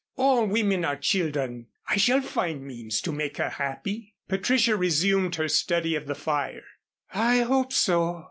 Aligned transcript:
"All 0.15 0.47
women 0.47 0.83
are 0.83 0.95
children. 0.95 1.67
I 1.87 1.97
shall 1.97 2.21
find 2.21 2.63
means 2.63 3.01
to 3.01 3.11
make 3.11 3.37
her 3.37 3.49
happy." 3.51 4.15
Patricia 4.27 4.75
resumed 4.75 5.35
her 5.35 5.47
study 5.47 5.93
of 5.93 6.07
the 6.07 6.15
fire. 6.15 6.63
"I 7.13 7.41
hope 7.41 7.71
so. 7.71 8.19